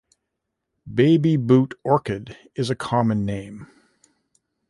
Babyboot 0.91 1.75
orchid 1.83 2.35
is 2.55 2.71
a 2.71 2.75
common 2.75 3.23
name. 3.23 3.67